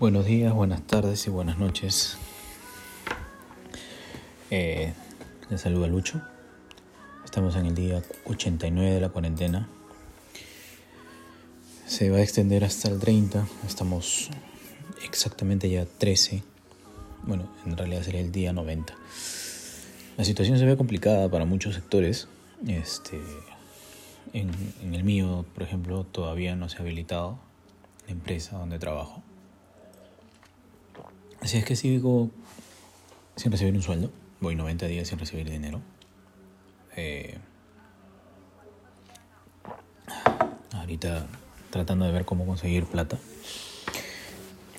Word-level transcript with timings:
Buenos 0.00 0.24
días, 0.24 0.54
buenas 0.54 0.80
tardes 0.86 1.26
y 1.26 1.30
buenas 1.30 1.58
noches. 1.58 2.16
Eh, 4.50 4.94
les 5.50 5.60
saluda 5.60 5.88
Lucho. 5.88 6.22
Estamos 7.22 7.54
en 7.56 7.66
el 7.66 7.74
día 7.74 8.02
89 8.24 8.94
de 8.94 9.00
la 9.02 9.10
cuarentena. 9.10 9.68
Se 11.86 12.08
va 12.08 12.16
a 12.16 12.22
extender 12.22 12.64
hasta 12.64 12.88
el 12.88 12.98
30. 12.98 13.46
Estamos 13.66 14.30
exactamente 15.04 15.68
ya 15.68 15.84
13. 15.84 16.42
Bueno, 17.24 17.50
en 17.66 17.76
realidad 17.76 18.02
sería 18.02 18.22
el 18.22 18.32
día 18.32 18.54
90. 18.54 18.94
La 20.16 20.24
situación 20.24 20.58
se 20.58 20.64
ve 20.64 20.78
complicada 20.78 21.30
para 21.30 21.44
muchos 21.44 21.74
sectores. 21.74 22.26
Este, 22.66 23.20
en, 24.32 24.50
en 24.82 24.94
el 24.94 25.04
mío, 25.04 25.44
por 25.52 25.62
ejemplo, 25.62 26.04
todavía 26.04 26.56
no 26.56 26.70
se 26.70 26.78
ha 26.78 26.80
habilitado 26.80 27.38
la 28.06 28.12
empresa 28.12 28.56
donde 28.56 28.78
trabajo. 28.78 29.22
Así 31.50 31.58
es 31.58 31.64
que 31.64 31.74
sigo 31.74 32.30
sin 33.34 33.50
recibir 33.50 33.74
un 33.74 33.82
sueldo. 33.82 34.12
Voy 34.38 34.54
90 34.54 34.86
días 34.86 35.08
sin 35.08 35.18
recibir 35.18 35.50
dinero. 35.50 35.80
Eh, 36.94 37.38
ahorita 40.72 41.26
tratando 41.70 42.04
de 42.04 42.12
ver 42.12 42.24
cómo 42.24 42.46
conseguir 42.46 42.84
plata. 42.84 43.18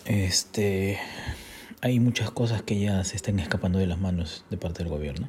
Este, 0.05 0.97
hay 1.81 1.99
muchas 1.99 2.31
cosas 2.31 2.61
que 2.61 2.79
ya 2.79 3.03
se 3.03 3.17
están 3.17 3.39
escapando 3.39 3.77
de 3.77 3.87
las 3.87 3.99
manos 3.99 4.45
de 4.49 4.55
parte 4.55 4.81
del 4.81 4.93
gobierno. 4.93 5.27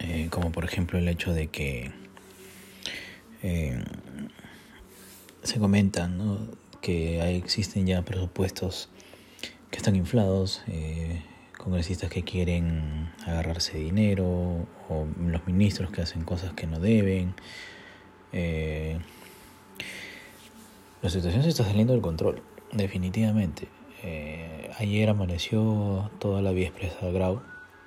Eh, 0.00 0.26
como 0.32 0.50
por 0.50 0.64
ejemplo 0.64 0.98
el 0.98 1.06
hecho 1.06 1.32
de 1.32 1.46
que 1.46 1.92
eh, 3.44 3.84
se 5.44 5.60
comentan 5.60 6.18
¿no? 6.18 6.40
que 6.80 7.36
existen 7.36 7.86
ya 7.86 8.02
presupuestos 8.02 8.88
que 9.70 9.76
están 9.76 9.96
inflados, 9.96 10.62
eh, 10.66 11.22
congresistas 11.56 12.10
que 12.10 12.22
quieren 12.22 13.12
agarrarse 13.26 13.78
dinero, 13.78 14.66
o 14.88 15.06
los 15.18 15.46
ministros 15.46 15.90
que 15.90 16.02
hacen 16.02 16.24
cosas 16.24 16.52
que 16.54 16.66
no 16.66 16.80
deben. 16.80 17.34
Eh, 18.32 18.98
la 21.02 21.10
situación 21.10 21.42
se 21.42 21.50
está 21.50 21.64
saliendo 21.64 21.92
del 21.92 22.02
control, 22.02 22.42
definitivamente. 22.72 23.68
Eh, 24.02 24.70
ayer 24.78 25.08
amaneció 25.10 26.10
toda 26.18 26.42
la 26.42 26.52
vía 26.52 26.68
expresa 26.68 27.10
Grau. 27.10 27.42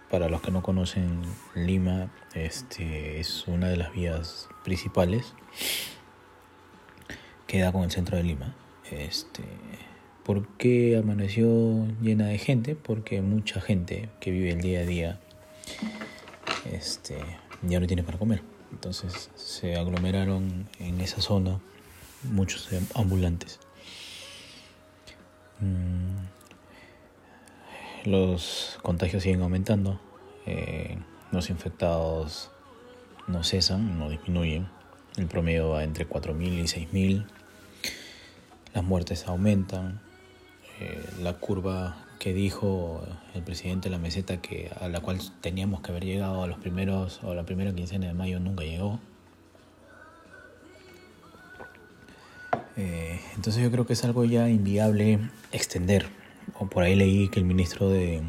Para 0.09 0.29
los 0.29 0.41
que 0.41 0.51
no 0.51 0.61
conocen 0.61 1.21
Lima, 1.55 2.11
este 2.35 3.19
es 3.19 3.47
una 3.47 3.67
de 3.67 3.77
las 3.77 3.91
vías 3.93 4.47
principales 4.63 5.33
que 7.47 7.61
da 7.61 7.71
con 7.71 7.83
el 7.83 7.89
centro 7.89 8.15
de 8.15 8.23
Lima. 8.23 8.55
Este, 8.91 9.43
¿Por 10.25 10.47
qué 10.57 10.95
amaneció 10.95 11.85
llena 12.01 12.27
de 12.27 12.37
gente? 12.37 12.75
Porque 12.75 13.21
mucha 13.21 13.59
gente 13.59 14.09
que 14.21 14.31
vive 14.31 14.51
el 14.51 14.61
día 14.61 14.79
a 14.79 14.85
día 14.85 15.19
este, 16.71 17.17
ya 17.61 17.81
no 17.81 17.87
tiene 17.87 18.03
para 18.03 18.17
comer. 18.17 18.41
Entonces 18.71 19.29
se 19.35 19.75
aglomeraron 19.75 20.69
en 20.79 21.01
esa 21.01 21.21
zona 21.21 21.59
muchos 22.23 22.69
ambulantes. 22.95 23.59
Mm, 25.59 26.15
los 28.05 28.79
contagios 28.81 29.23
siguen 29.23 29.41
aumentando. 29.41 29.99
Eh, 30.45 30.97
los 31.31 31.49
infectados 31.49 32.49
no 33.27 33.43
cesan, 33.43 33.99
no 33.99 34.09
disminuyen. 34.09 34.69
El 35.17 35.27
promedio 35.27 35.69
va 35.69 35.83
entre 35.83 36.07
4.000 36.07 36.59
y 36.59 36.63
6.000. 36.63 37.25
Las 38.73 38.83
muertes 38.83 39.27
aumentan 39.27 40.01
eh, 40.79 41.03
la 41.21 41.33
curva 41.33 42.05
que 42.19 42.33
dijo 42.33 43.05
el 43.35 43.43
presidente 43.43 43.89
de 43.89 43.95
la 43.95 43.99
meseta 43.99 44.37
que 44.37 44.71
a 44.79 44.87
la 44.87 45.01
cual 45.01 45.19
teníamos 45.41 45.81
que 45.81 45.91
haber 45.91 46.05
llegado 46.05 46.41
a 46.41 46.47
los 46.47 46.57
primeros 46.57 47.19
o 47.23 47.33
la 47.33 47.43
primera 47.43 47.73
quincena 47.73 48.07
de 48.07 48.13
mayo 48.13 48.39
nunca 48.39 48.63
llegó. 48.63 48.99
Eh, 52.75 53.19
entonces 53.35 53.61
yo 53.61 53.69
creo 53.71 53.85
que 53.85 53.93
es 53.93 54.03
algo 54.03 54.23
ya 54.25 54.49
inviable 54.49 55.19
extender. 55.51 56.05
O 56.59 56.67
por 56.67 56.83
ahí 56.83 56.95
leí 56.95 57.29
que 57.29 57.39
el 57.39 57.45
ministro 57.45 57.89
de, 57.89 58.21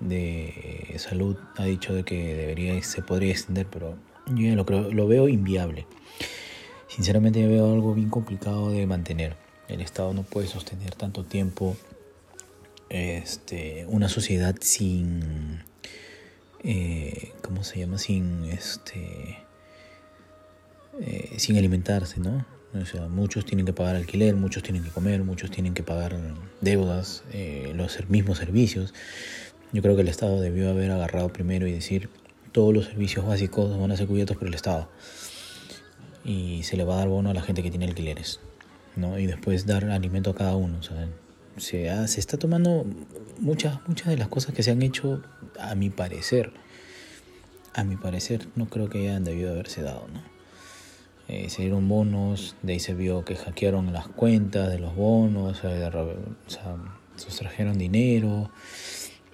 de 0.00 0.94
salud 0.98 1.36
ha 1.56 1.64
dicho 1.64 1.94
de 1.94 2.04
que 2.04 2.34
debería 2.34 2.82
se 2.82 3.02
podría 3.02 3.32
extender, 3.32 3.66
pero 3.66 3.96
yo 4.26 4.54
lo 4.54 4.66
creo, 4.66 4.92
lo 4.92 5.08
veo 5.08 5.28
inviable. 5.28 5.86
Sinceramente 6.88 7.46
veo 7.46 7.72
algo 7.72 7.94
bien 7.94 8.10
complicado 8.10 8.70
de 8.70 8.86
mantener. 8.86 9.45
El 9.68 9.80
Estado 9.80 10.14
no 10.14 10.22
puede 10.22 10.46
sostener 10.46 10.94
tanto 10.94 11.24
tiempo 11.24 11.76
este, 12.88 13.84
una 13.88 14.08
sociedad 14.08 14.54
sin, 14.60 15.62
eh, 16.62 17.32
¿cómo 17.42 17.64
se 17.64 17.80
llama? 17.80 17.98
Sin, 17.98 18.44
este, 18.44 19.38
eh, 21.00 21.34
sin 21.38 21.56
alimentarse, 21.56 22.20
¿no? 22.20 22.46
O 22.74 22.84
sea, 22.84 23.08
muchos 23.08 23.44
tienen 23.46 23.64
que 23.64 23.72
pagar 23.72 23.96
alquiler, 23.96 24.36
muchos 24.36 24.62
tienen 24.62 24.84
que 24.84 24.90
comer, 24.90 25.22
muchos 25.22 25.50
tienen 25.50 25.74
que 25.74 25.82
pagar 25.82 26.16
deudas, 26.60 27.24
eh, 27.32 27.72
los 27.74 28.08
mismos 28.08 28.38
servicios. 28.38 28.92
Yo 29.72 29.82
creo 29.82 29.96
que 29.96 30.02
el 30.02 30.08
Estado 30.08 30.40
debió 30.40 30.70
haber 30.70 30.90
agarrado 30.90 31.32
primero 31.32 31.66
y 31.66 31.72
decir 31.72 32.10
todos 32.52 32.72
los 32.72 32.86
servicios 32.86 33.26
básicos 33.26 33.78
van 33.78 33.92
a 33.92 33.96
ser 33.96 34.06
cubiertos 34.06 34.36
por 34.36 34.48
el 34.48 34.54
Estado 34.54 34.88
y 36.24 36.62
se 36.64 36.76
le 36.76 36.84
va 36.84 36.94
a 36.94 36.98
dar 36.98 37.08
bono 37.08 37.30
a 37.30 37.34
la 37.34 37.42
gente 37.42 37.62
que 37.62 37.70
tiene 37.70 37.86
alquileres. 37.86 38.40
¿No? 38.96 39.18
y 39.18 39.26
después 39.26 39.66
dar 39.66 39.84
alimento 39.84 40.30
a 40.30 40.34
cada 40.34 40.56
uno. 40.56 40.78
O 40.78 41.60
se, 41.60 42.08
se 42.08 42.20
está 42.20 42.36
tomando 42.36 42.84
muchas, 43.38 43.78
muchas 43.86 44.08
de 44.08 44.16
las 44.16 44.28
cosas 44.28 44.54
que 44.54 44.62
se 44.62 44.70
han 44.70 44.82
hecho, 44.82 45.22
a 45.60 45.74
mi 45.74 45.90
parecer, 45.90 46.52
a 47.74 47.84
mi 47.84 47.96
parecer, 47.96 48.48
no 48.56 48.66
creo 48.66 48.88
que 48.88 49.08
hayan 49.08 49.24
debido 49.24 49.50
haberse 49.50 49.82
dado. 49.82 50.06
¿no? 50.12 50.36
Eh, 51.28 51.50
se 51.50 51.62
dieron 51.62 51.88
bonos, 51.88 52.54
de 52.62 52.74
ahí 52.74 52.80
se 52.80 52.94
vio 52.94 53.24
que 53.24 53.34
hackearon 53.34 53.92
las 53.92 54.06
cuentas 54.06 54.70
de 54.70 54.78
los 54.78 54.94
bonos, 54.94 55.64
o 55.64 56.50
sea, 56.50 56.76
sustrajeron 57.16 57.78
dinero. 57.78 58.50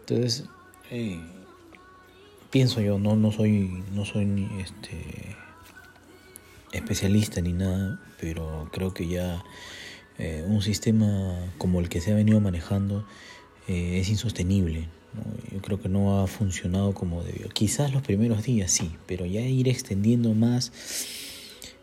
Entonces, 0.01 0.45
eh, 0.91 1.21
pienso 2.51 2.81
yo, 2.81 2.99
no, 2.99 3.15
no 3.17 3.31
soy, 3.31 3.85
no 3.93 4.07
soy 4.07 4.49
este, 4.59 5.37
especialista 6.73 7.41
ni 7.41 7.53
nada, 7.53 8.01
pero 8.21 8.69
creo 8.73 8.95
que 8.95 9.07
ya 9.07 9.43
eh, 10.19 10.45
un 10.47 10.63
sistema 10.63 11.53
como 11.59 11.81
el 11.81 11.89
que 11.89 12.01
se 12.01 12.13
ha 12.13 12.15
venido 12.15 12.41
manejando 12.41 13.07
eh, 13.69 13.99
es 14.01 14.09
insostenible. 14.09 14.89
Yo 15.53 15.61
creo 15.61 15.81
que 15.81 15.91
no 15.91 16.21
ha 16.21 16.27
funcionado 16.27 16.95
como 16.95 17.23
debió. 17.23 17.49
Quizás 17.51 17.93
los 17.93 18.03
primeros 18.03 18.43
días 18.45 18.71
sí, 18.71 18.93
pero 19.07 19.27
ya 19.27 19.43
ir 19.43 19.69
extendiendo 19.69 20.33
más 20.35 20.73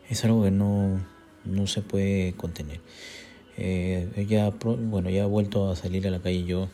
es 0.08 0.24
algo 0.24 0.42
que 0.42 0.50
no, 0.50 1.00
no 1.44 1.66
se 1.68 1.82
puede 1.82 2.32
contener. 2.32 2.80
Eh, 3.56 4.26
ya, 4.28 4.50
bueno, 4.50 5.10
ya 5.10 5.22
he 5.22 5.26
vuelto 5.26 5.70
a 5.70 5.76
salir 5.76 6.06
a 6.08 6.10
la 6.10 6.20
calle 6.20 6.44
yo 6.44 6.68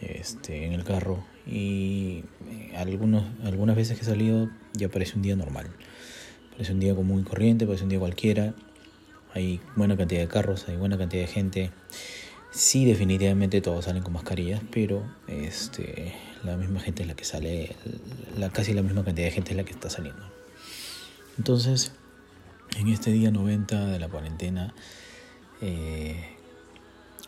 este, 0.00 0.66
en 0.66 0.74
el 0.74 0.84
carro 0.84 1.24
y 1.46 2.24
algunos, 2.76 3.24
algunas 3.44 3.74
veces 3.74 3.96
que 3.96 4.04
he 4.04 4.06
salido 4.06 4.50
ya 4.74 4.88
parece 4.88 5.16
un 5.16 5.22
día 5.22 5.34
normal. 5.34 5.68
Parece 6.56 6.72
un 6.72 6.80
día 6.80 6.94
común 6.94 7.20
y 7.20 7.24
corriente, 7.24 7.66
parece 7.66 7.84
un 7.84 7.90
día 7.90 7.98
cualquiera. 7.98 8.54
Hay 9.34 9.60
buena 9.76 9.94
cantidad 9.94 10.22
de 10.22 10.28
carros, 10.28 10.66
hay 10.68 10.76
buena 10.76 10.96
cantidad 10.96 11.20
de 11.20 11.28
gente. 11.28 11.70
Sí, 12.50 12.86
definitivamente 12.86 13.60
todos 13.60 13.84
salen 13.84 14.02
con 14.02 14.14
mascarillas, 14.14 14.62
pero 14.72 15.02
este, 15.28 16.14
la 16.44 16.56
misma 16.56 16.80
gente 16.80 17.02
es 17.02 17.08
la 17.08 17.14
que 17.14 17.26
sale, 17.26 17.76
la, 18.38 18.48
casi 18.48 18.72
la 18.72 18.80
misma 18.80 19.04
cantidad 19.04 19.26
de 19.26 19.32
gente 19.32 19.50
es 19.50 19.56
la 19.58 19.64
que 19.64 19.72
está 19.72 19.90
saliendo. 19.90 20.22
Entonces, 21.36 21.92
en 22.78 22.88
este 22.88 23.12
día 23.12 23.30
90 23.30 23.88
de 23.88 23.98
la 23.98 24.08
cuarentena, 24.08 24.72
eh, 25.60 26.24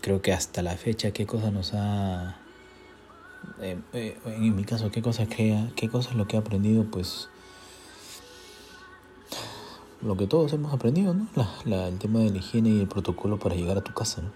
creo 0.00 0.22
que 0.22 0.32
hasta 0.32 0.62
la 0.62 0.74
fecha, 0.78 1.10
¿qué 1.10 1.26
cosa 1.26 1.50
nos 1.50 1.74
ha... 1.74 2.38
Eh, 3.60 3.76
eh, 3.92 4.16
en 4.24 4.56
mi 4.56 4.64
caso, 4.64 4.90
¿qué 4.90 5.02
cosa, 5.02 5.26
qué, 5.26 5.68
qué 5.76 5.90
cosa 5.90 6.08
es 6.08 6.16
lo 6.16 6.26
que 6.26 6.36
he 6.36 6.38
aprendido? 6.38 6.86
Pues 6.90 7.28
lo 10.02 10.16
que 10.16 10.26
todos 10.26 10.52
hemos 10.52 10.72
aprendido, 10.72 11.14
¿no? 11.14 11.26
el 11.64 11.98
tema 11.98 12.20
de 12.20 12.30
la 12.30 12.38
higiene 12.38 12.70
y 12.70 12.80
el 12.80 12.88
protocolo 12.88 13.38
para 13.38 13.54
llegar 13.54 13.78
a 13.78 13.82
tu 13.82 13.92
casa, 13.92 14.22
¿no? 14.22 14.30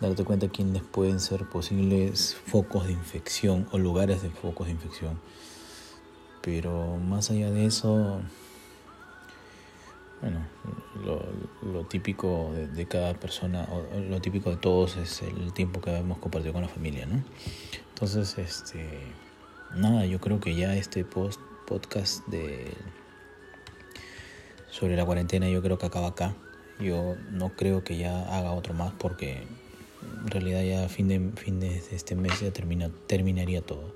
Darte 0.00 0.24
cuenta 0.24 0.48
quiénes 0.48 0.82
pueden 0.82 1.18
ser 1.18 1.48
posibles 1.48 2.36
focos 2.46 2.86
de 2.86 2.92
infección 2.92 3.66
o 3.72 3.78
lugares 3.78 4.22
de 4.22 4.30
focos 4.30 4.68
de 4.68 4.72
infección. 4.74 5.18
Pero 6.40 6.98
más 6.98 7.32
allá 7.32 7.50
de 7.50 7.66
eso, 7.66 8.20
bueno, 10.20 10.46
lo, 11.62 11.84
típico 11.86 12.52
de, 12.52 12.86
cada 12.86 13.14
persona, 13.14 13.66
o 13.72 13.98
lo 13.98 14.20
típico 14.20 14.50
de 14.50 14.56
todos 14.56 14.96
es 14.96 15.22
el 15.22 15.52
tiempo 15.52 15.80
que 15.80 15.96
hemos 15.96 16.18
compartido 16.18 16.52
con 16.52 16.62
la 16.62 16.68
familia, 16.68 17.06
¿no? 17.06 17.24
Entonces, 17.88 18.38
este, 18.38 19.00
nada, 19.74 20.06
yo 20.06 20.20
creo 20.20 20.38
que 20.38 20.54
ya 20.54 20.76
este 20.76 21.04
post 21.04 21.40
podcast 21.66 22.24
de 22.28 22.72
sobre 24.78 24.96
la 24.96 25.04
cuarentena 25.04 25.48
yo 25.48 25.62
creo 25.62 25.78
que 25.78 25.86
acaba 25.86 26.08
acá. 26.08 26.36
Yo 26.80 27.16
no 27.32 27.56
creo 27.56 27.82
que 27.82 27.96
ya 27.96 28.22
haga 28.36 28.52
otro 28.52 28.74
más 28.74 28.92
porque 28.98 29.42
en 30.22 30.30
realidad 30.30 30.62
ya 30.62 30.84
a 30.84 30.88
fin 30.88 31.08
de, 31.08 31.20
fin 31.36 31.58
de 31.58 31.82
este 31.90 32.14
mes 32.14 32.40
ya 32.40 32.52
termina, 32.52 32.90
terminaría 33.06 33.60
todo. 33.62 33.92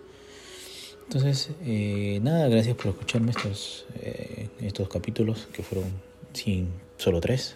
Entonces, 1.04 1.50
eh, 1.62 2.20
nada, 2.22 2.48
gracias 2.48 2.74
por 2.76 2.88
escucharme 2.88 3.30
estos, 3.30 3.86
eh, 4.00 4.48
estos 4.60 4.88
capítulos 4.88 5.48
que 5.52 5.62
fueron 5.62 5.84
sin, 6.32 6.68
solo 6.96 7.20
tres. 7.20 7.54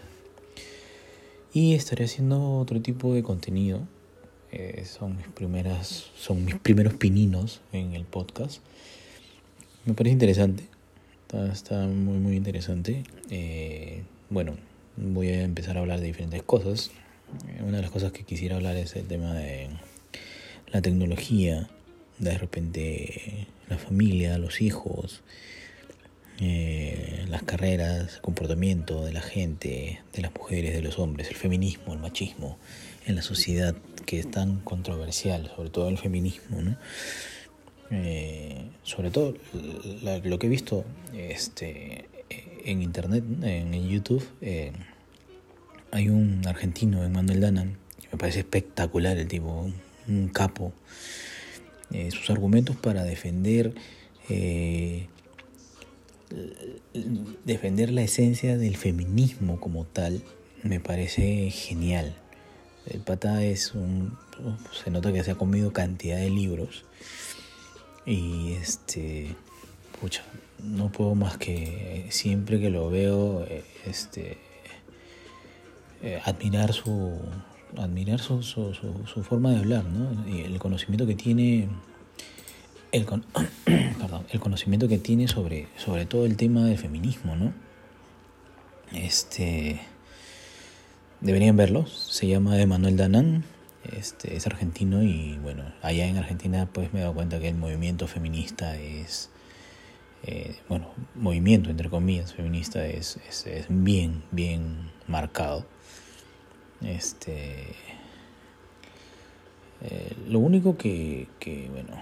Y 1.52 1.74
estaré 1.74 2.04
haciendo 2.04 2.58
otro 2.58 2.80
tipo 2.82 3.14
de 3.14 3.22
contenido. 3.22 3.80
Eh, 4.52 4.84
son 4.84 5.16
mis 5.16 5.26
primeras, 5.28 6.10
son 6.16 6.44
mis 6.44 6.56
primeros 6.56 6.94
pininos 6.94 7.60
en 7.72 7.94
el 7.94 8.04
podcast. 8.04 8.60
Me 9.86 9.94
parece 9.94 10.12
interesante. 10.12 10.75
Está, 11.44 11.86
muy 11.86 12.18
muy 12.18 12.36
interesante. 12.36 13.04
bueno, 14.30 14.56
voy 14.96 15.28
a 15.28 15.42
empezar 15.42 15.76
a 15.76 15.80
hablar 15.80 16.00
de 16.00 16.06
diferentes 16.06 16.42
cosas. 16.42 16.90
Una 17.60 17.76
de 17.76 17.82
las 17.82 17.90
cosas 17.90 18.12
que 18.12 18.24
quisiera 18.24 18.56
hablar 18.56 18.76
es 18.76 18.96
el 18.96 19.06
tema 19.06 19.34
de 19.34 19.68
la 20.72 20.82
tecnología, 20.82 21.68
de 22.18 22.38
repente 22.38 23.46
la 23.68 23.78
familia, 23.78 24.38
los 24.38 24.60
hijos, 24.60 25.22
eh, 26.40 27.24
las 27.28 27.42
carreras, 27.42 28.16
el 28.16 28.20
comportamiento 28.20 29.04
de 29.04 29.12
la 29.12 29.22
gente, 29.22 30.02
de 30.12 30.22
las 30.22 30.34
mujeres, 30.34 30.74
de 30.74 30.82
los 30.82 30.98
hombres, 30.98 31.28
el 31.28 31.36
feminismo, 31.36 31.94
el 31.94 31.98
machismo 31.98 32.58
en 33.06 33.14
la 33.14 33.22
sociedad 33.22 33.74
que 34.04 34.18
es 34.18 34.30
tan 34.30 34.60
controversial, 34.60 35.50
sobre 35.54 35.70
todo 35.70 35.88
el 35.88 35.98
feminismo, 35.98 36.60
¿no? 36.60 36.76
Eh, 37.90 38.70
sobre 38.82 39.10
todo 39.10 39.34
lo 40.24 40.38
que 40.38 40.46
he 40.46 40.50
visto 40.50 40.84
este, 41.14 42.08
en 42.64 42.82
internet, 42.82 43.24
en, 43.42 43.88
YouTube, 43.88 44.26
eh, 44.40 44.72
hay 45.92 46.08
un 46.08 46.42
argentino, 46.46 47.04
Emmanuel 47.04 47.40
Danan, 47.40 47.76
me 48.12 48.18
parece 48.18 48.40
espectacular 48.40 49.16
el 49.16 49.28
tipo, 49.28 49.70
un 50.08 50.28
capo. 50.28 50.72
Eh, 51.92 52.10
sus 52.10 52.30
argumentos 52.30 52.74
para 52.76 53.04
defender 53.04 53.72
defender 57.44 57.92
la 57.92 58.02
esencia 58.02 58.58
del 58.58 58.76
feminismo 58.76 59.60
como 59.60 59.84
tal 59.84 60.20
me 60.64 60.80
parece 60.80 61.48
genial. 61.50 62.16
El 62.86 63.00
pata 63.00 63.44
es 63.44 63.72
un 63.74 64.18
se 64.84 64.90
nota 64.90 65.12
que 65.12 65.22
se 65.22 65.30
ha 65.30 65.34
comido 65.36 65.72
cantidad 65.72 66.16
de 66.16 66.30
libros 66.30 66.84
y 68.06 68.52
este 68.52 69.34
pucha 70.00 70.22
no 70.62 70.90
puedo 70.90 71.14
más 71.14 71.36
que 71.36 72.06
siempre 72.10 72.60
que 72.60 72.70
lo 72.70 72.88
veo 72.88 73.46
este 73.84 74.38
admirar 76.24 76.72
su 76.72 77.18
admirar 77.76 78.20
su, 78.20 78.42
su, 78.42 78.74
su, 78.74 79.22
forma 79.22 79.50
de 79.50 79.58
hablar, 79.58 79.84
¿no? 79.84 80.28
Y 80.28 80.42
el 80.42 80.58
conocimiento 80.58 81.06
que 81.06 81.14
tiene, 81.14 81.68
el, 82.92 83.04
perdón, 83.98 84.24
el 84.30 84.40
conocimiento 84.40 84.88
que 84.88 84.98
tiene 84.98 85.28
sobre, 85.28 85.68
sobre 85.76 86.06
todo 86.06 86.26
el 86.26 86.36
tema 86.36 86.64
del 86.64 86.78
feminismo, 86.78 87.36
¿no? 87.36 87.52
Este, 88.92 89.80
deberían 91.20 91.56
verlo, 91.56 91.86
se 91.86 92.26
llama 92.26 92.60
Emanuel 92.60 92.96
Danan, 92.96 93.44
este, 93.92 94.36
es 94.36 94.46
argentino 94.46 95.02
y 95.02 95.38
bueno, 95.38 95.64
allá 95.82 96.06
en 96.06 96.16
Argentina 96.16 96.68
pues 96.72 96.92
me 96.92 97.00
he 97.00 97.02
dado 97.02 97.14
cuenta 97.14 97.40
que 97.40 97.48
el 97.48 97.56
movimiento 97.56 98.06
feminista 98.06 98.76
es, 98.76 99.30
eh, 100.22 100.56
bueno, 100.68 100.90
movimiento 101.14 101.70
entre 101.70 101.90
comillas 101.90 102.34
feminista 102.34 102.86
es, 102.86 103.18
es, 103.46 103.66
bien, 103.68 104.22
bien 104.30 104.90
marcado 105.06 105.66
este. 106.82 107.74
Eh, 109.82 110.16
lo 110.28 110.38
único 110.38 110.76
que, 110.76 111.28
que, 111.38 111.68
bueno, 111.70 112.00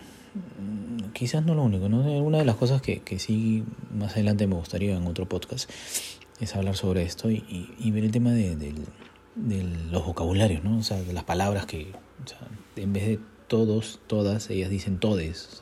quizás 1.13 1.45
no 1.45 1.55
lo 1.55 1.63
único, 1.63 1.89
¿no? 1.89 2.01
Una 2.23 2.39
de 2.39 2.45
las 2.45 2.57
cosas 2.57 2.81
que, 2.83 3.01
que 3.01 3.19
sí 3.19 3.65
más 3.93 4.13
adelante 4.13 4.47
me 4.47 4.55
gustaría 4.55 4.97
en 4.97 5.07
otro 5.07 5.29
podcast 5.29 5.71
es 6.41 6.57
hablar 6.57 6.77
sobre 6.77 7.03
esto 7.03 7.31
y, 7.31 7.75
y, 7.79 7.91
ver 7.91 8.05
el 8.05 8.11
tema 8.11 8.33
de, 8.33 8.57
de, 8.57 8.75
los 9.37 10.05
vocabularios, 10.05 10.63
¿no? 10.65 10.79
O 10.79 10.83
sea, 10.83 11.01
de 11.01 11.13
las 11.13 11.25
palabras 11.25 11.67
que, 11.67 11.93
en 12.77 12.93
vez 12.93 13.07
de 13.07 13.21
todos, 13.49 14.01
todas, 14.07 14.51
ellas 14.51 14.71
dicen 14.71 14.99
todes. 14.99 15.61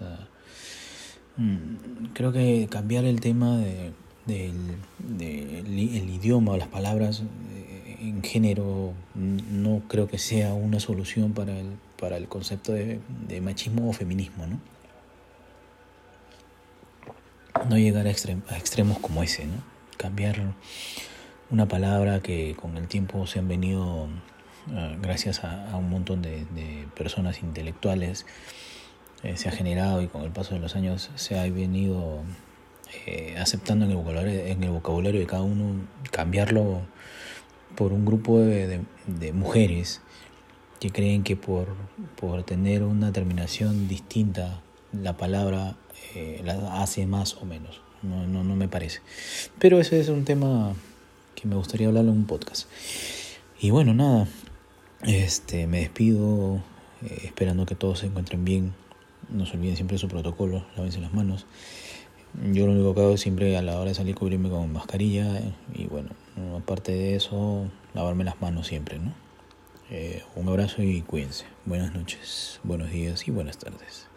Mm, 1.36 2.08
creo 2.12 2.32
que 2.32 2.68
cambiar 2.70 3.04
el 3.04 3.20
tema 3.20 3.56
de, 3.56 3.92
del, 4.26 4.76
el 5.20 6.10
idioma 6.10 6.52
o 6.52 6.56
las 6.56 6.68
palabras 6.68 7.22
eh, 7.54 7.96
en 8.00 8.22
género 8.22 8.92
no 9.14 9.82
creo 9.88 10.08
que 10.08 10.18
sea 10.18 10.52
una 10.54 10.80
solución 10.80 11.32
para 11.32 11.58
el, 11.58 11.66
para 11.98 12.16
el 12.16 12.28
concepto 12.28 12.72
de, 12.72 13.00
machismo 13.40 13.88
o 13.88 13.92
feminismo, 13.92 14.46
¿no? 14.46 14.60
No 17.68 17.78
llegar 17.78 18.06
a, 18.06 18.10
extremos 18.10 18.98
como 18.98 19.22
ese, 19.22 19.46
¿no? 19.46 19.62
Cambiar 19.96 20.54
una 21.52 21.68
palabra 21.68 22.20
que 22.20 22.56
con 22.58 22.78
el 22.78 22.88
tiempo 22.88 23.26
se 23.26 23.38
han 23.38 23.46
venido, 23.46 24.08
ah, 24.74 24.96
gracias 25.00 25.44
a, 25.44 25.76
un 25.76 25.90
montón 25.90 26.22
de, 26.22 26.46
personas 26.96 27.42
intelectuales, 27.42 28.24
eh, 29.22 29.36
se 29.36 29.50
ha 29.50 29.52
generado 29.52 30.00
y 30.00 30.08
con 30.08 30.22
el 30.22 30.30
paso 30.30 30.54
de 30.54 30.60
los 30.60 30.74
años 30.74 31.10
se 31.14 31.38
ha 31.38 31.42
venido 31.42 32.22
eh, 33.06 33.36
aceptando 33.38 33.84
en 33.84 33.90
el, 33.90 33.98
vocabulario, 33.98 34.46
en 34.46 34.64
el 34.64 34.70
vocabulario 34.70 35.20
de 35.20 35.26
cada 35.26 35.42
uno, 35.42 35.86
cambiarlo 36.10 36.80
por 37.76 37.92
un 37.92 38.06
grupo 38.06 38.38
de, 38.40 38.80
de, 39.06 39.32
mujeres 39.32 40.00
que 40.80 40.90
creen 40.90 41.22
que 41.22 41.36
por, 41.36 41.68
por, 42.16 42.42
tener 42.44 42.82
una 42.82 43.12
terminación 43.12 43.88
distinta 43.88 44.62
la 44.92 45.16
palabra 45.16 45.76
eh, 46.14 46.40
la 46.44 46.82
hace 46.82 47.06
más 47.06 47.34
o 47.36 47.44
menos. 47.44 47.82
No, 48.02 48.26
no, 48.26 48.42
no 48.42 48.56
me 48.56 48.68
parece. 48.68 49.00
Pero 49.58 49.78
ese 49.78 50.00
es 50.00 50.08
un 50.08 50.24
tema 50.24 50.74
que 51.34 51.48
me 51.48 51.56
gustaría 51.56 51.88
hablar 51.88 52.04
en 52.04 52.10
un 52.10 52.26
podcast. 52.26 52.68
Y 53.60 53.70
bueno, 53.70 53.94
nada, 53.94 54.26
este, 55.02 55.66
me 55.66 55.80
despido 55.80 56.62
eh, 57.02 57.22
esperando 57.24 57.66
que 57.66 57.74
todos 57.74 58.00
se 58.00 58.06
encuentren 58.06 58.44
bien. 58.44 58.74
No 59.30 59.46
se 59.46 59.56
olviden 59.56 59.76
siempre 59.76 59.98
su 59.98 60.08
protocolo, 60.08 60.64
lávense 60.76 61.00
las 61.00 61.14
manos. 61.14 61.46
Yo 62.52 62.66
lo 62.66 62.72
único 62.72 62.94
que 62.94 63.00
hago 63.02 63.14
es 63.14 63.20
siempre 63.20 63.56
a 63.56 63.62
la 63.62 63.78
hora 63.78 63.90
de 63.90 63.94
salir 63.94 64.14
cubrirme 64.14 64.48
con 64.48 64.72
mascarilla 64.72 65.40
y 65.74 65.84
bueno, 65.86 66.10
aparte 66.56 66.92
de 66.92 67.14
eso, 67.14 67.70
lavarme 67.94 68.24
las 68.24 68.40
manos 68.40 68.66
siempre, 68.66 68.98
¿no? 68.98 69.12
Eh, 69.90 70.22
un 70.36 70.48
abrazo 70.48 70.82
y 70.82 71.02
cuídense. 71.02 71.44
Buenas 71.66 71.94
noches, 71.94 72.60
buenos 72.64 72.90
días 72.90 73.28
y 73.28 73.30
buenas 73.30 73.58
tardes. 73.58 74.11